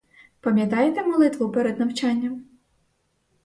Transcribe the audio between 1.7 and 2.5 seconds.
навчанням?